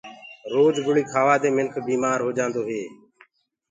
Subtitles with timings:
[0.53, 2.83] روج گُݪي کهآوآ دي منک بيمآر هوجآندو هي۔